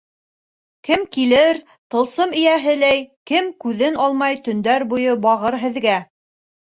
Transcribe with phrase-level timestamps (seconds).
[0.87, 1.57] Кем килер,
[1.95, 3.01] тылсым эйәһеләй,
[3.33, 5.95] кем күҙен алмай төндәр буйы бағыр һеҙгә?